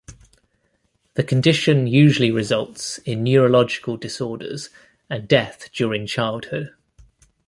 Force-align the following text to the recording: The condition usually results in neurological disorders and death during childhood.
The 1.13 1.23
condition 1.23 1.85
usually 1.85 2.31
results 2.31 2.97
in 3.05 3.21
neurological 3.23 3.97
disorders 3.97 4.71
and 5.11 5.27
death 5.27 5.69
during 5.75 6.07
childhood. 6.07 6.73